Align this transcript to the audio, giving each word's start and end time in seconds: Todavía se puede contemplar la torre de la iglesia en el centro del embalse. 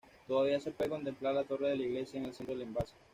Todavía 0.25 0.59
se 0.59 0.71
puede 0.71 0.89
contemplar 0.89 1.35
la 1.35 1.43
torre 1.43 1.69
de 1.69 1.75
la 1.75 1.83
iglesia 1.83 2.17
en 2.19 2.25
el 2.25 2.33
centro 2.33 2.55
del 2.55 2.63
embalse. 2.67 2.95